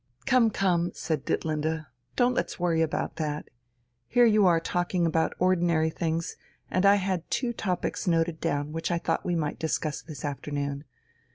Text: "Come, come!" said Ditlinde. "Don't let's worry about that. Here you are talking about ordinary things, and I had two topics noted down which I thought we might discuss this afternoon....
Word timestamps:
"Come, 0.25 0.49
come!" 0.49 0.89
said 0.95 1.25
Ditlinde. 1.25 1.85
"Don't 2.15 2.33
let's 2.33 2.59
worry 2.59 2.81
about 2.81 3.17
that. 3.17 3.51
Here 4.07 4.25
you 4.25 4.47
are 4.47 4.59
talking 4.59 5.05
about 5.05 5.33
ordinary 5.37 5.91
things, 5.91 6.37
and 6.71 6.87
I 6.87 6.95
had 6.95 7.29
two 7.29 7.53
topics 7.53 8.07
noted 8.07 8.39
down 8.41 8.71
which 8.71 8.89
I 8.89 8.97
thought 8.97 9.23
we 9.23 9.35
might 9.35 9.59
discuss 9.59 10.01
this 10.01 10.25
afternoon.... 10.25 10.85